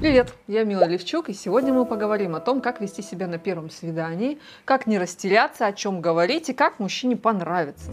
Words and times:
Привет, 0.00 0.32
я 0.46 0.62
Мила 0.62 0.84
Левчук, 0.84 1.28
и 1.28 1.32
сегодня 1.32 1.72
мы 1.72 1.84
поговорим 1.84 2.36
о 2.36 2.40
том, 2.40 2.60
как 2.60 2.80
вести 2.80 3.02
себя 3.02 3.26
на 3.26 3.36
первом 3.36 3.68
свидании, 3.68 4.38
как 4.64 4.86
не 4.86 4.96
растеряться, 4.96 5.66
о 5.66 5.72
чем 5.72 6.00
говорить 6.00 6.48
и 6.50 6.52
как 6.52 6.78
мужчине 6.78 7.16
понравится. 7.16 7.90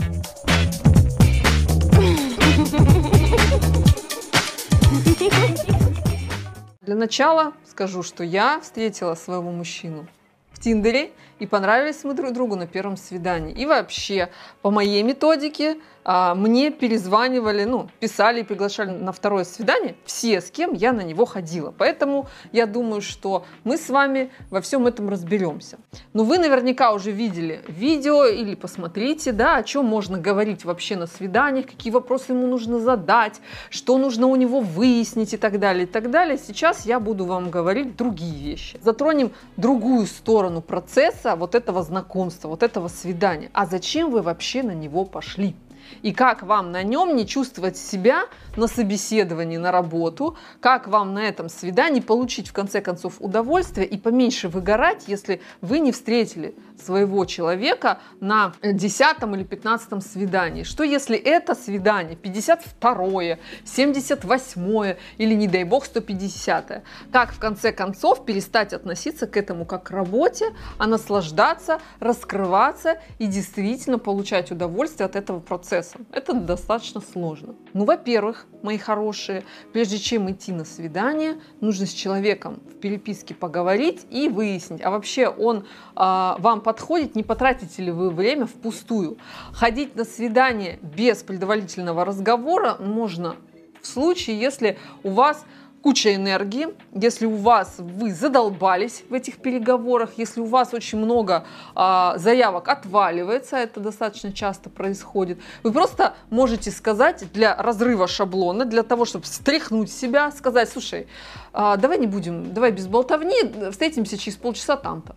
Для 6.82 6.96
начала 6.96 7.54
скажу, 7.66 8.04
что 8.04 8.24
я 8.24 8.60
встретила 8.60 9.16
своего 9.16 9.50
мужчину 9.50 10.06
в 10.52 10.60
Тиндере, 10.60 11.10
и 11.40 11.48
понравились 11.48 12.04
мы 12.04 12.14
друг 12.14 12.34
другу 12.34 12.56
на 12.56 12.68
первом 12.68 12.98
свидании. 12.98 13.52
И 13.52 13.66
вообще, 13.66 14.30
по 14.62 14.70
моей 14.70 15.02
методике, 15.02 15.78
мне 16.06 16.70
перезванивали, 16.70 17.64
ну, 17.64 17.90
писали 18.00 18.42
и 18.42 18.44
приглашали 18.44 18.92
на 18.92 19.12
второе 19.12 19.44
свидание 19.44 19.96
все, 20.06 20.40
с 20.40 20.52
кем 20.52 20.74
я 20.74 20.94
на 20.94 21.02
него 21.02 21.26
ходила. 21.26 21.74
Поэтому 21.76 22.28
я 22.52 22.68
думаю, 22.68 23.02
что 23.02 23.46
мы 23.64 23.78
с 23.78 23.90
вами 23.90 24.30
во 24.50 24.62
всем 24.62 24.86
этом 24.86 25.10
разберемся. 25.10 25.78
Но 26.14 26.24
вы 26.24 26.38
наверняка 26.38 26.94
уже 26.94 27.12
видели 27.12 27.62
видео 27.68 28.26
или 28.26 28.56
посмотрите, 28.56 29.32
да, 29.32 29.56
о 29.56 29.64
чем 29.64 29.86
можно 29.86 30.20
говорить 30.20 30.64
вообще 30.64 30.96
на 30.96 31.08
свиданиях, 31.08 31.66
какие 31.66 31.92
вопросы 31.92 32.34
ему 32.34 32.46
нужно 32.48 32.80
задать, 32.80 33.42
что 33.70 33.98
нужно 33.98 34.28
у 34.28 34.36
него 34.36 34.60
выяснить 34.60 35.34
и 35.34 35.38
так 35.38 35.60
далее, 35.60 35.86
и 35.86 35.88
так 35.88 36.12
далее. 36.12 36.38
Сейчас 36.38 36.86
я 36.86 37.00
буду 37.00 37.26
вам 37.26 37.50
говорить 37.50 37.96
другие 37.96 38.36
вещи. 38.36 38.80
Затронем 38.84 39.32
другую 39.58 40.06
сторону 40.06 40.62
процесса 40.62 41.36
вот 41.36 41.56
этого 41.56 41.82
знакомства, 41.82 42.50
вот 42.50 42.62
этого 42.62 42.90
свидания. 42.90 43.50
А 43.54 43.66
зачем 43.66 44.12
вы 44.12 44.22
вообще 44.22 44.62
на 44.62 44.74
него 44.74 45.06
пошли? 45.06 45.56
И 46.02 46.14
как 46.14 46.44
вам 46.44 46.72
на 46.72 46.84
нем 46.84 47.16
не 47.16 47.26
чувствовать 47.28 47.78
себя 47.78 48.26
на 48.56 48.68
собеседовании, 48.68 49.58
на 49.58 49.72
работу, 49.72 50.38
как 50.60 50.88
вам 50.88 51.14
на 51.14 51.20
этом 51.20 51.50
свидании 51.50 52.00
получить 52.00 52.48
в 52.48 52.54
конце 52.54 52.82
концов 52.82 53.16
удовольствие 53.20 53.88
и 53.88 53.98
поменьше 53.98 54.48
выгорать, 54.48 55.06
если 55.08 55.42
вы 55.62 55.80
не 55.80 55.92
встретили 55.92 56.56
своего 56.84 57.26
человека 57.26 58.00
на 58.20 58.54
10 58.62 59.02
или 59.34 59.44
15 59.44 60.04
свидании. 60.04 60.64
Что 60.64 60.84
если 60.84 61.18
это 61.18 61.56
свидание 61.56 62.16
52, 62.16 63.38
78 63.64 64.96
или, 65.18 65.34
не 65.34 65.48
дай 65.48 65.64
бог, 65.64 65.86
150? 65.86 66.84
Как 67.12 67.34
в 67.34 67.40
конце 67.40 67.72
концов 67.72 68.26
перестать 68.26 68.74
относиться 68.74 69.28
к 69.28 69.38
этому 69.38 69.66
как 69.66 69.84
к 69.84 69.92
работе, 69.92 70.46
а 70.78 70.88
наслаждаться, 70.88 71.80
раскрываться 72.00 73.00
и 73.20 73.28
действительно 73.28 74.00
получать 74.00 74.52
удовольствие 74.52 75.06
от 75.06 75.16
этого 75.16 75.40
процесса? 75.40 75.75
Это 76.12 76.34
достаточно 76.34 77.02
сложно. 77.02 77.56
Ну, 77.74 77.86
во-первых, 77.86 78.46
мои 78.62 78.78
хорошие, 78.78 79.44
прежде 79.74 79.98
чем 79.98 80.30
идти 80.32 80.52
на 80.52 80.66
свидание, 80.66 81.40
нужно 81.62 81.86
с 81.86 81.92
человеком 81.92 82.62
в 82.70 82.80
переписке 82.80 83.34
поговорить 83.34 84.06
и 84.10 84.30
выяснить, 84.30 84.82
а 84.82 84.92
вообще 84.92 85.28
он 85.28 85.66
а, 85.96 86.38
вам 86.40 86.62
подходит, 86.62 87.16
не 87.16 87.24
потратите 87.24 87.82
ли 87.84 87.92
вы 87.92 88.10
время 88.10 88.46
впустую. 88.46 89.18
Ходить 89.52 89.96
на 89.96 90.06
свидание 90.06 90.80
без 90.82 91.24
предварительного 91.24 92.06
разговора 92.06 92.78
можно 92.80 93.36
в 93.82 93.88
случае, 93.88 94.40
если 94.40 94.78
у 95.04 95.12
вас 95.12 95.46
куча 95.86 96.16
энергии, 96.16 96.70
если 96.96 97.28
у 97.28 97.36
вас 97.36 97.76
вы 97.78 98.12
задолбались 98.12 99.04
в 99.08 99.14
этих 99.14 99.38
переговорах, 99.38 100.14
если 100.18 100.42
у 100.42 100.46
вас 100.46 100.74
очень 100.74 100.98
много 100.98 101.46
а, 101.76 102.18
заявок 102.18 102.70
отваливается, 102.70 103.58
это 103.58 103.80
достаточно 103.80 104.34
часто 104.34 104.72
происходит, 104.72 105.38
вы 105.62 105.72
просто 105.72 106.16
можете 106.32 106.72
сказать 106.72 107.32
для 107.34 107.56
разрыва 107.56 108.08
шаблона, 108.08 108.66
для 108.66 108.82
того, 108.82 109.06
чтобы 109.06 109.26
встряхнуть 109.26 109.92
себя, 109.92 110.32
сказать, 110.32 110.72
слушай, 110.72 111.06
а, 111.54 111.78
давай 111.78 112.00
не 112.00 112.08
будем, 112.08 112.52
давай 112.52 112.72
без 112.72 112.88
болтовни, 112.88 113.38
встретимся 113.70 114.18
через 114.18 114.38
полчаса 114.38 114.78
там-то. 114.78 115.16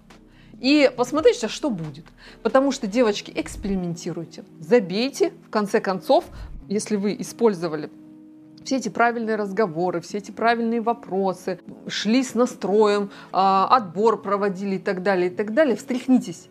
И 0.60 0.92
посмотрите, 0.94 1.48
что 1.48 1.70
будет. 1.70 2.04
Потому 2.42 2.72
что, 2.72 2.86
девочки, 2.86 3.32
экспериментируйте. 3.34 4.44
Забейте, 4.60 5.32
в 5.46 5.50
конце 5.50 5.80
концов, 5.80 6.26
если 6.68 6.96
вы 6.96 7.16
использовали 7.18 7.90
все 8.68 8.76
эти 8.76 8.90
правильные 8.90 9.36
разговоры, 9.36 10.02
все 10.02 10.18
эти 10.18 10.30
правильные 10.30 10.82
вопросы, 10.82 11.58
шли 11.86 12.22
с 12.22 12.34
настроем, 12.34 13.10
а, 13.32 13.66
отбор 13.74 14.20
проводили 14.20 14.76
и 14.76 14.78
так 14.78 15.02
далее, 15.02 15.30
и 15.30 15.34
так 15.34 15.54
далее, 15.54 15.74
встряхнитесь 15.74 16.50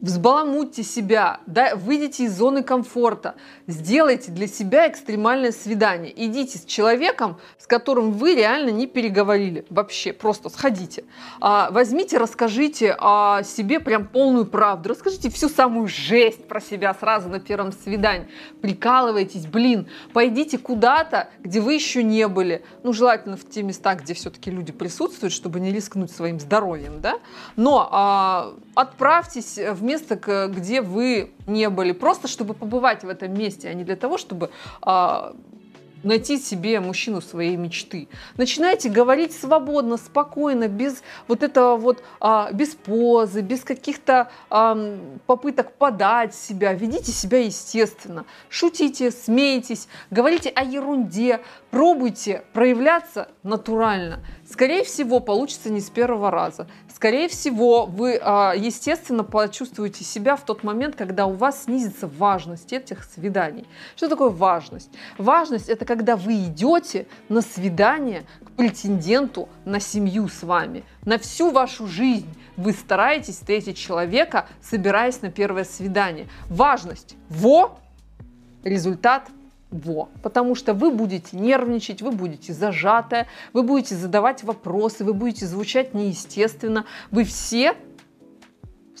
взбаламутьте 0.00 0.82
себя, 0.82 1.40
да, 1.46 1.74
выйдите 1.76 2.24
из 2.24 2.36
зоны 2.36 2.62
комфорта, 2.62 3.34
сделайте 3.66 4.30
для 4.32 4.46
себя 4.46 4.88
экстремальное 4.88 5.52
свидание. 5.52 6.12
Идите 6.24 6.58
с 6.58 6.64
человеком, 6.64 7.38
с 7.58 7.66
которым 7.66 8.12
вы 8.12 8.34
реально 8.34 8.70
не 8.70 8.86
переговорили 8.86 9.66
вообще, 9.68 10.12
просто 10.12 10.48
сходите. 10.48 11.04
А, 11.40 11.70
возьмите, 11.70 12.18
расскажите 12.18 12.96
о 12.98 13.42
себе 13.42 13.80
прям 13.80 14.06
полную 14.06 14.46
правду, 14.46 14.88
расскажите 14.88 15.30
всю 15.30 15.48
самую 15.48 15.88
жесть 15.88 16.48
про 16.48 16.60
себя 16.60 16.94
сразу 16.94 17.28
на 17.28 17.40
первом 17.40 17.72
свидании. 17.72 18.28
Прикалывайтесь, 18.62 19.46
блин, 19.46 19.88
пойдите 20.12 20.58
куда-то, 20.58 21.28
где 21.40 21.60
вы 21.60 21.74
еще 21.74 22.02
не 22.02 22.26
были. 22.26 22.64
Ну, 22.82 22.92
желательно 22.92 23.36
в 23.36 23.48
те 23.48 23.62
места, 23.62 23.94
где 23.94 24.14
все-таки 24.14 24.50
люди 24.50 24.72
присутствуют, 24.72 25.32
чтобы 25.32 25.60
не 25.60 25.72
рискнуть 25.72 26.10
своим 26.10 26.40
здоровьем, 26.40 27.00
да. 27.00 27.18
Но 27.56 27.88
а, 27.90 28.54
отправьтесь 28.74 29.58
в 29.58 29.89
место, 29.90 30.16
где 30.54 30.80
вы 30.80 31.30
не 31.46 31.68
были, 31.68 31.92
просто 31.92 32.28
чтобы 32.28 32.54
побывать 32.54 33.04
в 33.04 33.08
этом 33.08 33.34
месте, 33.34 33.68
а 33.68 33.74
не 33.74 33.84
для 33.84 33.96
того, 33.96 34.18
чтобы 34.18 34.50
а, 34.82 35.34
найти 36.02 36.38
себе 36.38 36.80
мужчину 36.80 37.20
своей 37.20 37.56
мечты. 37.56 38.08
Начинайте 38.36 38.88
говорить 38.88 39.34
свободно, 39.34 39.96
спокойно, 39.96 40.68
без 40.68 41.02
вот 41.28 41.42
этого 41.42 41.76
вот, 41.76 42.02
а, 42.20 42.50
без 42.52 42.74
позы, 42.74 43.40
без 43.40 43.62
каких-то 43.62 44.30
а, 44.48 44.98
попыток 45.26 45.72
подать 45.72 46.34
себя. 46.34 46.72
Ведите 46.72 47.12
себя 47.12 47.38
естественно. 47.38 48.24
Шутите, 48.48 49.10
смейтесь, 49.10 49.88
говорите 50.10 50.50
о 50.50 50.64
ерунде, 50.64 51.40
пробуйте 51.70 52.42
проявляться 52.52 53.28
натурально. 53.42 54.20
Скорее 54.48 54.84
всего, 54.84 55.20
получится 55.20 55.70
не 55.70 55.80
с 55.80 55.90
первого 55.90 56.30
раза. 56.30 56.66
Скорее 56.94 57.28
всего, 57.28 57.86
вы, 57.86 58.20
а, 58.22 58.52
естественно, 58.54 59.24
почувствуете 59.24 60.04
себя 60.04 60.36
в 60.36 60.44
тот 60.44 60.62
момент, 60.64 60.96
когда 60.96 61.24
у 61.26 61.32
вас 61.32 61.64
снизится 61.64 62.06
важность 62.06 62.72
этих 62.72 63.04
свиданий. 63.04 63.66
Что 63.96 64.08
такое 64.08 64.28
важность? 64.28 64.90
Важность– 65.16 65.68
это 65.70 65.86
когда 65.90 66.14
вы 66.14 66.44
идете 66.44 67.08
на 67.28 67.40
свидание 67.40 68.22
к 68.44 68.52
претенденту 68.52 69.48
на 69.64 69.80
семью 69.80 70.28
с 70.28 70.44
вами, 70.44 70.84
на 71.04 71.18
всю 71.18 71.50
вашу 71.50 71.88
жизнь. 71.88 72.32
Вы 72.56 72.74
стараетесь 72.74 73.34
встретить 73.34 73.76
человека, 73.76 74.46
собираясь 74.62 75.20
на 75.20 75.32
первое 75.32 75.64
свидание. 75.64 76.28
Важность– 76.48 77.16
во, 77.28 77.80
результат– 78.62 79.30
во. 79.72 80.08
Потому 80.22 80.54
что 80.54 80.74
вы 80.74 80.92
будете 80.92 81.36
нервничать, 81.36 82.02
вы 82.02 82.12
будете 82.12 82.52
зажатая, 82.52 83.26
вы 83.52 83.64
будете 83.64 83.96
задавать 83.96 84.44
вопросы, 84.44 85.04
вы 85.04 85.12
будете 85.12 85.46
звучать 85.46 85.92
неестественно. 85.92 86.86
Вы 87.10 87.24
все 87.24 87.74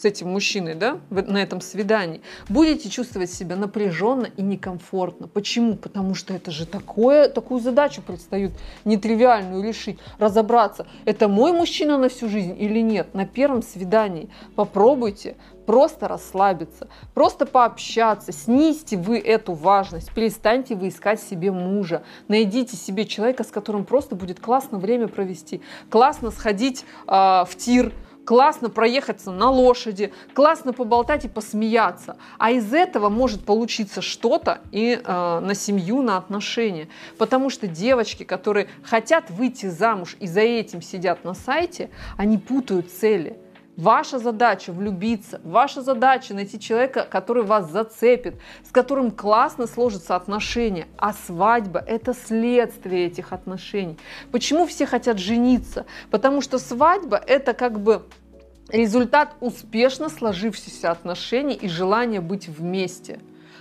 с 0.00 0.04
этим 0.06 0.30
мужчиной, 0.30 0.74
да, 0.74 0.98
на 1.10 1.42
этом 1.42 1.60
свидании, 1.60 2.22
будете 2.48 2.88
чувствовать 2.88 3.30
себя 3.30 3.56
напряженно 3.56 4.26
и 4.36 4.42
некомфортно. 4.42 5.28
Почему? 5.28 5.76
Потому 5.76 6.14
что 6.14 6.32
это 6.32 6.50
же 6.50 6.66
такое, 6.66 7.28
такую 7.28 7.60
задачу 7.60 8.00
предстоит 8.00 8.52
нетривиальную 8.86 9.62
решить, 9.62 9.98
разобраться, 10.18 10.86
это 11.04 11.28
мой 11.28 11.52
мужчина 11.52 11.98
на 11.98 12.08
всю 12.08 12.28
жизнь 12.30 12.56
или 12.58 12.80
нет. 12.80 13.14
На 13.14 13.26
первом 13.26 13.62
свидании 13.62 14.30
попробуйте 14.54 15.36
просто 15.66 16.08
расслабиться, 16.08 16.88
просто 17.12 17.44
пообщаться, 17.44 18.32
снизьте 18.32 18.96
вы 18.96 19.18
эту 19.18 19.52
важность, 19.52 20.12
перестаньте 20.14 20.74
вы 20.74 20.88
искать 20.88 21.20
себе 21.20 21.52
мужа, 21.52 22.02
найдите 22.26 22.76
себе 22.76 23.04
человека, 23.04 23.44
с 23.44 23.48
которым 23.48 23.84
просто 23.84 24.16
будет 24.16 24.40
классно 24.40 24.78
время 24.78 25.08
провести, 25.08 25.60
классно 25.90 26.30
сходить 26.30 26.84
э, 27.06 27.12
в 27.12 27.50
тир, 27.56 27.92
классно 28.30 28.70
проехаться 28.70 29.32
на 29.32 29.50
лошади, 29.50 30.12
классно 30.34 30.72
поболтать 30.72 31.24
и 31.24 31.28
посмеяться. 31.28 32.16
А 32.38 32.52
из 32.52 32.72
этого 32.72 33.08
может 33.08 33.44
получиться 33.44 34.02
что-то 34.02 34.60
и 34.70 35.00
э, 35.04 35.40
на 35.40 35.52
семью, 35.56 36.00
на 36.00 36.16
отношения. 36.16 36.86
Потому 37.18 37.50
что 37.50 37.66
девочки, 37.66 38.22
которые 38.22 38.68
хотят 38.84 39.30
выйти 39.30 39.66
замуж 39.66 40.16
и 40.20 40.28
за 40.28 40.42
этим 40.42 40.80
сидят 40.80 41.24
на 41.24 41.34
сайте, 41.34 41.90
они 42.16 42.38
путают 42.38 42.92
цели. 42.92 43.36
Ваша 43.80 44.18
задача 44.18 44.72
влюбиться, 44.72 45.40
ваша 45.42 45.80
задача 45.80 46.34
найти 46.34 46.60
человека, 46.60 47.06
который 47.10 47.44
вас 47.44 47.70
зацепит, 47.70 48.34
с 48.62 48.70
которым 48.70 49.10
классно 49.10 49.66
сложатся 49.66 50.16
отношения. 50.16 50.86
А 50.98 51.14
свадьба– 51.14 51.82
это 51.86 52.12
следствие 52.12 53.06
этих 53.06 53.32
отношений. 53.32 53.96
Почему 54.32 54.66
все 54.66 54.84
хотят 54.84 55.18
жениться? 55.18 55.86
Потому 56.10 56.42
что 56.42 56.58
свадьба– 56.58 57.16
это 57.26 57.54
как 57.54 57.80
бы 57.80 58.02
результат 58.72 59.34
успешно 59.40 60.08
сложившихся 60.08 60.90
отношений 60.90 61.54
и 61.54 61.68
желания 61.68 62.20
быть 62.20 62.48
вместе. 62.48 63.20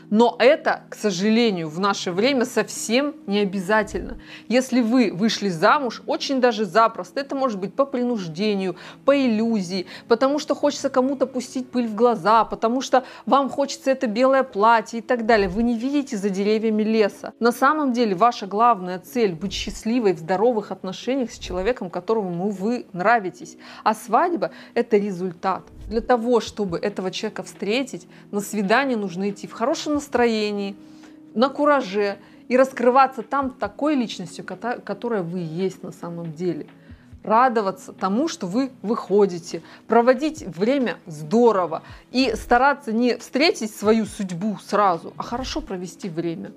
Но 0.10 0.36
это, 0.40 0.84
к 0.90 0.96
сожалению, 0.96 1.70
в 1.70 1.80
наше 1.80 2.12
время 2.12 2.46
совсем 2.46 3.16
не 3.28 3.40
обязательно. 3.40 4.20
Если 4.48 4.82
вы 4.82 5.12
вышли 5.14 5.50
замуж, 5.50 6.02
очень 6.08 6.42
даже 6.42 6.66
запросто, 6.66 7.20
это 7.20 7.36
может 7.36 7.60
быть 7.60 7.74
по 7.74 7.86
принуждению, 7.86 8.76
по 9.06 9.16
иллюзии, 9.16 9.86
потому 10.08 10.40
что 10.40 10.56
хочется 10.56 10.90
кому-то 10.90 11.28
пустить 11.28 11.70
пыль 11.70 11.88
в 11.88 11.96
глаза, 11.96 12.44
потому 12.46 12.82
что 12.82 13.04
вам 13.26 13.50
хочется 13.50 13.92
это 13.92 14.08
белое 14.08 14.44
платье 14.44 15.00
и 15.00 15.02
так 15.02 15.26
далее. 15.26 15.48
Вы 15.48 15.64
не 15.64 15.78
видите 15.78 16.18
за 16.18 16.30
деревьями 16.30 16.84
леса. 16.84 17.34
На 17.40 17.52
самом 17.52 17.94
деле 17.94 18.16
ваша 18.16 18.48
главная 18.48 19.00
цель 19.00 19.34
быть 19.34 19.54
счастливой 19.54 20.14
в 20.14 20.20
здоровых 20.20 20.72
отношениях 20.72 21.32
с 21.32 21.38
человеком, 21.38 21.90
которому 21.90 22.50
вы 22.50 22.86
нравитесь. 22.94 23.58
А 23.84 23.94
свадьба– 23.94 24.52
это 24.74 24.98
результат. 24.98 25.64
Для 25.90 26.02
того, 26.02 26.40
чтобы 26.40 26.78
этого 26.78 27.10
человека 27.10 27.42
встретить, 27.42 28.08
на 28.32 28.42
свидание 28.42 28.96
нужно 28.96 29.32
идти 29.32 29.48
в 29.48 29.54
хорошем 29.54 29.96
настроении, 29.96 30.76
на 31.34 31.50
кураже 31.50 32.20
и 32.48 32.56
раскрываться 32.56 33.24
там 33.24 33.50
такой 33.52 33.96
личностью, 33.96 34.46
которая 34.46 35.24
вы 35.24 35.40
есть 35.40 35.82
на 35.82 35.92
самом 35.92 36.34
деле. 36.34 36.68
Радоваться 37.24 37.92
тому, 37.92 38.28
что 38.28 38.46
вы 38.46 38.72
выходите, 38.84 39.62
проводить 39.88 40.44
время 40.44 40.98
здорово 41.06 41.82
и 42.12 42.34
стараться 42.36 42.94
не 42.94 43.18
встретить 43.18 43.76
свою 43.76 44.06
судьбу 44.06 44.58
сразу, 44.64 45.14
а 45.18 45.24
хорошо 45.24 45.60
провести 45.60 46.08
время. 46.08 46.52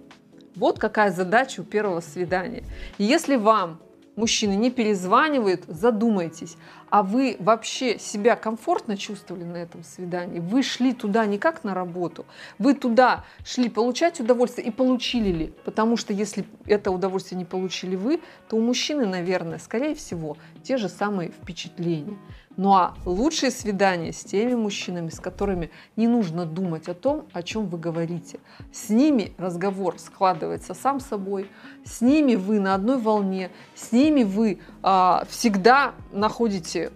Вот 0.55 0.79
какая 0.79 1.11
задача 1.11 1.63
у 1.63 1.65
первого 1.65 2.01
свидания. 2.01 2.65
И 2.99 3.05
если 3.05 3.37
вам 3.37 3.81
мужчины 4.17 4.55
не 4.55 4.71
перезванивают, 4.71 5.65
задумайтесь, 5.67 6.57
а 6.91 7.03
вы 7.03 7.37
вообще 7.39 7.99
себя 7.99 8.37
комфортно 8.37 8.97
чувствовали 8.97 9.45
на 9.45 9.57
этом 9.57 9.83
свидании? 9.83 10.41
Вы 10.41 10.63
шли 10.63 10.93
туда 10.93 11.25
не 11.27 11.39
как 11.39 11.65
на 11.65 11.75
работу, 11.75 12.27
вы 12.59 12.75
туда 12.75 13.25
шли 13.45 13.69
получать 13.69 14.21
удовольствие 14.21 14.69
и 14.69 14.71
получили 14.71 15.33
ли? 15.33 15.55
Потому 15.65 15.97
что 15.97 16.13
если 16.13 16.45
это 16.67 16.91
удовольствие 16.91 17.39
не 17.39 17.45
получили 17.45 17.97
вы, 17.97 18.21
то 18.49 18.57
у 18.57 18.61
мужчины, 18.61 19.07
наверное, 19.07 19.59
скорее 19.59 19.95
всего, 19.95 20.37
те 20.63 20.77
же 20.77 20.89
самые 20.89 21.31
впечатления. 21.31 22.19
Ну 22.57 22.75
а 22.75 22.95
лучшие 23.05 23.51
свидания 23.51 24.13
с 24.13 24.25
теми 24.25 24.55
мужчинами, 24.55 25.09
с 25.09 25.21
которыми 25.21 25.71
не 25.97 26.07
нужно 26.07 26.45
думать 26.45 26.89
о 26.89 26.95
том, 26.95 27.27
о 27.33 27.43
чем 27.43 27.67
вы 27.67 27.79
говорите. 27.79 28.41
С 28.73 28.91
ними 28.91 29.33
разговор 29.39 29.99
складывается 29.99 30.75
сам 30.75 31.01
собой, 31.01 31.51
с 31.85 32.01
ними 32.01 32.35
вы 32.35 32.61
на 32.61 32.75
одной 32.75 32.99
волне, 32.99 33.51
с 33.75 33.93
ними 33.93 34.23
вы 34.23 34.61
а, 34.83 35.25
всегда 35.29 35.95
находите 36.13 36.93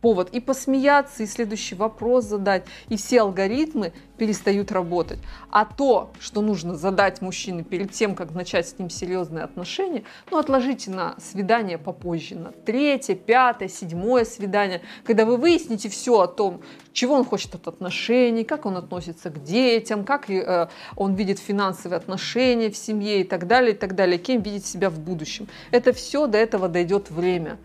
повод 0.00 0.30
и 0.30 0.40
посмеяться, 0.40 1.22
и 1.22 1.26
следующий 1.26 1.74
вопрос 1.74 2.24
задать, 2.24 2.64
и 2.88 2.96
все 2.96 3.22
алгоритмы 3.22 3.92
перестают 4.16 4.72
работать. 4.72 5.18
А 5.50 5.64
то, 5.64 6.10
что 6.20 6.40
нужно 6.40 6.74
задать 6.74 7.20
мужчине 7.20 7.64
перед 7.64 7.92
тем, 7.92 8.14
как 8.14 8.32
начать 8.32 8.68
с 8.68 8.78
ним 8.78 8.90
серьезные 8.90 9.44
отношения, 9.44 10.04
ну, 10.30 10.38
отложите 10.38 10.90
на 10.90 11.16
свидание 11.18 11.78
попозже, 11.78 12.36
на 12.36 12.52
третье, 12.52 13.14
пятое, 13.14 13.68
седьмое 13.68 14.24
свидание, 14.24 14.82
когда 15.04 15.24
вы 15.24 15.36
выясните 15.36 15.88
все 15.88 16.20
о 16.20 16.26
том, 16.26 16.62
чего 16.92 17.14
он 17.14 17.24
хочет 17.24 17.54
от 17.54 17.68
отношений, 17.68 18.44
как 18.44 18.64
он 18.66 18.76
относится 18.76 19.30
к 19.30 19.42
детям, 19.42 20.04
как 20.04 20.30
э, 20.30 20.68
он 20.96 21.14
видит 21.14 21.38
финансовые 21.38 21.98
отношения 21.98 22.70
в 22.70 22.76
семье 22.76 23.20
и 23.20 23.24
так 23.24 23.46
далее, 23.46 23.72
и 23.72 23.76
так 23.76 23.94
далее, 23.94 24.18
кем 24.18 24.40
видит 24.40 24.64
себя 24.64 24.88
в 24.88 24.98
будущем. 24.98 25.48
Это 25.70 25.92
все 25.92 26.26
до 26.26 26.38
этого 26.38 26.68
дойдет 26.68 27.10
время. 27.10 27.58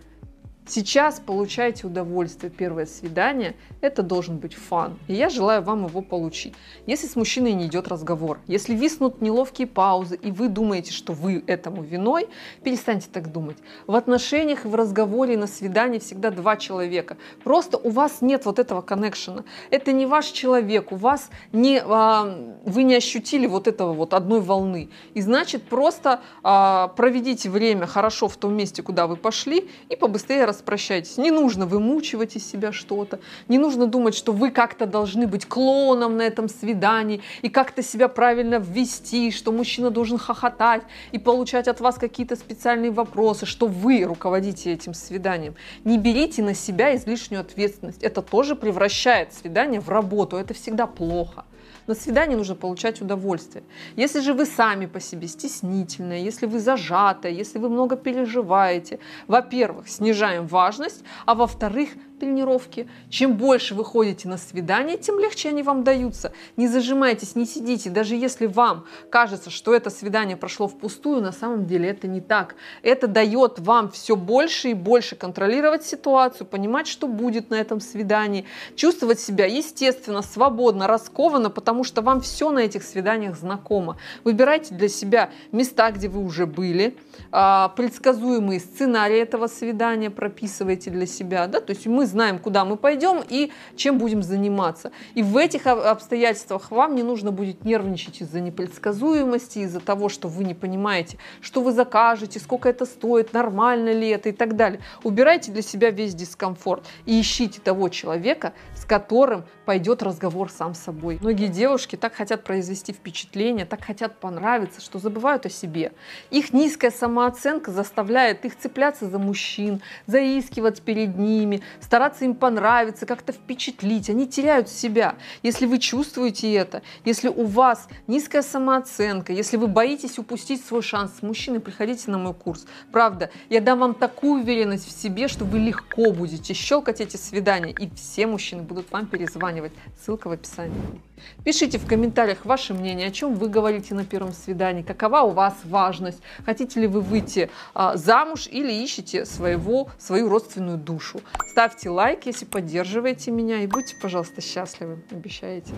Сейчас 0.73 1.19
получаете 1.19 1.85
удовольствие, 1.85 2.49
первое 2.49 2.85
свидание, 2.85 3.57
это 3.81 4.03
должен 4.03 4.37
быть 4.37 4.53
фан, 4.53 4.97
и 5.09 5.13
я 5.13 5.27
желаю 5.27 5.61
вам 5.61 5.85
его 5.85 6.01
получить. 6.01 6.53
Если 6.85 7.07
с 7.07 7.17
мужчиной 7.17 7.51
не 7.51 7.65
идет 7.65 7.89
разговор, 7.89 8.39
если 8.47 8.73
виснут 8.73 9.19
неловкие 9.19 9.67
паузы, 9.67 10.15
и 10.15 10.31
вы 10.31 10.47
думаете, 10.47 10.93
что 10.93 11.11
вы 11.11 11.43
этому 11.45 11.83
виной, 11.83 12.29
перестаньте 12.63 13.09
так 13.11 13.33
думать. 13.33 13.57
В 13.85 13.95
отношениях, 13.95 14.63
в 14.63 14.73
разговоре, 14.73 15.35
на 15.35 15.47
свидании 15.47 15.99
всегда 15.99 16.31
два 16.31 16.55
человека. 16.55 17.17
Просто 17.43 17.77
у 17.77 17.89
вас 17.89 18.21
нет 18.21 18.45
вот 18.45 18.57
этого 18.57 18.81
коннекшена. 18.81 19.43
Это 19.71 19.91
не 19.91 20.05
ваш 20.05 20.27
человек, 20.27 20.93
у 20.93 20.95
вас 20.95 21.31
не, 21.51 21.81
а, 21.83 22.55
вы 22.63 22.83
не 22.83 22.95
ощутили 22.95 23.45
вот 23.45 23.67
этого 23.67 23.91
вот 23.91 24.13
одной 24.13 24.39
волны. 24.39 24.89
И 25.15 25.21
значит, 25.21 25.63
просто 25.63 26.21
а, 26.43 26.87
проведите 26.95 27.49
время 27.49 27.87
хорошо 27.87 28.29
в 28.29 28.37
том 28.37 28.55
месте, 28.55 28.81
куда 28.81 29.05
вы 29.05 29.17
пошли, 29.17 29.69
и 29.89 29.97
побыстрее 29.97 30.45
распрощайтесь. 30.61 31.17
Не 31.17 31.31
нужно 31.31 31.65
вымучивать 31.65 32.35
из 32.35 32.49
себя 32.49 32.71
что-то, 32.71 33.19
не 33.47 33.57
нужно 33.57 33.87
думать, 33.87 34.15
что 34.15 34.31
вы 34.31 34.51
как-то 34.51 34.85
должны 34.85 35.27
быть 35.27 35.45
клоном 35.45 36.17
на 36.17 36.21
этом 36.21 36.49
свидании 36.49 37.21
и 37.41 37.49
как-то 37.49 37.81
себя 37.81 38.07
правильно 38.07 38.55
ввести, 38.55 39.31
что 39.31 39.51
мужчина 39.51 39.89
должен 39.89 40.17
хохотать 40.17 40.83
и 41.11 41.19
получать 41.19 41.67
от 41.67 41.81
вас 41.81 41.95
какие-то 41.95 42.35
специальные 42.35 42.91
вопросы, 42.91 43.45
что 43.45 43.67
вы 43.67 44.03
руководите 44.03 44.71
этим 44.73 44.93
свиданием. 44.93 45.55
Не 45.83 45.97
берите 45.97 46.43
на 46.43 46.53
себя 46.53 46.95
излишнюю 46.95 47.41
ответственность. 47.41 48.03
Это 48.03 48.21
тоже 48.21 48.55
превращает 48.55 49.33
свидание 49.33 49.81
в 49.81 49.89
работу. 49.89 50.37
Это 50.37 50.53
всегда 50.53 50.85
плохо. 50.87 51.45
На 51.87 51.95
свидании 51.95 52.35
нужно 52.35 52.55
получать 52.55 53.01
удовольствие. 53.01 53.63
Если 53.95 54.19
же 54.19 54.33
вы 54.33 54.45
сами 54.45 54.85
по 54.85 54.99
себе 54.99 55.27
стеснительная, 55.27 56.19
если 56.19 56.45
вы 56.45 56.59
зажатая, 56.59 57.31
если 57.31 57.59
вы 57.59 57.69
много 57.69 57.95
переживаете, 57.95 58.99
во-первых, 59.27 59.89
снижаем 59.89 60.47
важность, 60.47 61.03
а 61.25 61.35
во-вторых, 61.35 61.89
тренировки. 62.21 62.87
Чем 63.09 63.35
больше 63.35 63.73
вы 63.73 63.83
ходите 63.83 64.29
на 64.29 64.37
свидание, 64.37 64.97
тем 64.97 65.19
легче 65.19 65.49
они 65.49 65.63
вам 65.63 65.83
даются. 65.83 66.31
Не 66.55 66.67
зажимайтесь, 66.67 67.35
не 67.35 67.45
сидите. 67.45 67.89
Даже 67.89 68.15
если 68.15 68.45
вам 68.45 68.85
кажется, 69.09 69.49
что 69.49 69.73
это 69.73 69.89
свидание 69.89 70.37
прошло 70.37 70.67
впустую, 70.67 71.21
на 71.21 71.31
самом 71.31 71.65
деле 71.65 71.89
это 71.89 72.07
не 72.07 72.21
так. 72.21 72.55
Это 72.83 73.07
дает 73.07 73.59
вам 73.59 73.89
все 73.89 74.15
больше 74.15 74.69
и 74.69 74.73
больше 74.75 75.15
контролировать 75.15 75.83
ситуацию, 75.83 76.45
понимать, 76.45 76.87
что 76.87 77.07
будет 77.07 77.49
на 77.49 77.55
этом 77.55 77.81
свидании, 77.81 78.45
чувствовать 78.75 79.19
себя 79.19 79.47
естественно, 79.47 80.21
свободно, 80.21 80.87
раскованно, 80.87 81.49
потому 81.51 81.83
что 81.83 82.01
вам 82.01 82.21
все 82.21 82.49
на 82.51 82.59
этих 82.59 82.83
свиданиях 82.83 83.37
знакомо. 83.37 83.97
Выбирайте 84.23 84.73
для 84.73 84.89
себя 84.89 85.29
места, 85.51 85.91
где 85.91 86.07
вы 86.07 86.23
уже 86.23 86.45
были, 86.45 86.97
а, 87.31 87.69
предсказуемые 87.69 88.59
сценарии 88.59 89.19
этого 89.19 89.47
свидания 89.47 90.09
прописывайте 90.09 90.89
для 90.89 91.05
себя. 91.05 91.47
Да? 91.47 91.59
То 91.59 91.71
есть 91.71 91.85
мы 91.87 92.05
знаем, 92.05 92.39
куда 92.39 92.65
мы 92.65 92.77
пойдем 92.77 93.21
и 93.27 93.51
чем 93.75 93.97
будем 93.97 94.23
заниматься. 94.23 94.91
И 95.13 95.23
в 95.23 95.37
этих 95.37 95.67
обстоятельствах 95.67 96.71
вам 96.71 96.95
не 96.95 97.03
нужно 97.03 97.31
будет 97.31 97.65
нервничать 97.65 98.21
из-за 98.21 98.39
непредсказуемости, 98.39 99.59
из-за 99.59 99.79
того, 99.79 100.09
что 100.09 100.27
вы 100.27 100.43
не 100.43 100.53
понимаете, 100.53 101.17
что 101.41 101.61
вы 101.61 101.71
закажете, 101.71 102.39
сколько 102.39 102.69
это 102.69 102.85
стоит, 102.85 103.33
нормально 103.33 103.91
ли 103.91 104.07
это 104.09 104.29
и 104.29 104.31
так 104.31 104.55
далее. 104.55 104.81
Убирайте 105.03 105.51
для 105.51 105.61
себя 105.61 105.91
весь 105.91 106.15
дискомфорт 106.15 106.85
и 107.05 107.19
ищите 107.19 107.61
того 107.61 107.89
человека, 107.89 108.53
с 108.75 108.85
которым 108.85 109.43
пойдет 109.65 110.03
разговор 110.03 110.49
сам 110.49 110.73
собой. 110.73 111.17
Многие 111.21 111.40
девушки 111.47 111.95
так 111.95 112.13
хотят 112.13 112.43
произвести 112.43 112.93
впечатление, 112.93 113.65
так 113.65 113.83
хотят 113.83 114.19
понравиться, 114.19 114.81
что 114.81 114.99
забывают 114.99 115.45
о 115.45 115.49
себе. 115.49 115.93
Их 116.29 116.53
низкая 116.53 116.91
самооценка 116.91 117.71
заставляет 117.71 118.45
их 118.45 118.57
цепляться 118.57 119.09
за 119.09 119.19
мужчин, 119.19 119.81
заискивать 120.07 120.81
перед 120.81 121.17
ними, 121.17 121.61
стараться 121.79 122.25
им 122.25 122.35
понравиться, 122.35 123.05
как-то 123.05 123.31
впечатлить. 123.33 124.09
Они 124.09 124.27
теряют 124.27 124.69
себя. 124.69 125.15
Если 125.43 125.65
вы 125.65 125.79
чувствуете 125.79 126.53
это, 126.53 126.81
если 127.05 127.27
у 127.27 127.45
вас 127.45 127.87
низкая 128.07 128.41
самооценка, 128.41 129.33
если 129.33 129.57
вы 129.57 129.67
боитесь 129.67 130.19
упустить 130.19 130.65
свой 130.65 130.81
шанс 130.81 131.19
с 131.19 131.21
мужчиной, 131.21 131.59
приходите 131.59 132.11
на 132.11 132.17
мой 132.17 132.33
курс. 132.33 132.65
Правда, 132.91 133.29
я 133.49 133.61
дам 133.61 133.79
вам 133.79 133.93
такую 133.93 134.41
уверенность 134.41 134.87
в 134.87 134.91
себе, 134.91 135.27
что 135.27 135.45
вы 135.45 135.59
легко 135.59 136.11
будете 136.11 136.53
щелкать 136.53 137.01
эти 137.01 137.17
свидания, 137.17 137.71
и 137.71 137.89
все 137.95 138.27
мужчины 138.27 138.63
будут 138.63 138.91
вам 138.91 139.07
перезванивать. 139.07 139.71
Ссылка 140.03 140.27
в 140.27 140.31
описании. 140.31 141.01
Пишите 141.43 141.77
в 141.77 141.87
комментариях 141.87 142.45
ваше 142.45 142.73
мнение, 142.73 143.07
о 143.07 143.11
чем 143.11 143.35
вы 143.35 143.49
говорите 143.49 143.95
на 143.95 144.05
первом 144.05 144.33
свидании, 144.33 144.83
какова 144.83 145.21
у 145.21 145.31
вас 145.31 145.55
важность, 145.63 146.21
хотите 146.45 146.79
ли 146.81 146.87
вы 146.87 147.01
выйти 147.01 147.49
а, 147.73 147.97
замуж 147.97 148.47
или 148.47 148.71
ищете 148.71 149.25
своего, 149.25 149.89
свою 149.97 150.29
родственную 150.29 150.77
душу. 150.77 151.21
Ставьте 151.51 151.89
лайк, 151.89 152.25
если 152.25 152.45
поддерживаете 152.45 153.31
меня, 153.31 153.63
и 153.63 153.67
будьте, 153.67 153.95
пожалуйста, 154.01 154.41
счастливы, 154.41 155.03
обещаете. 155.11 155.73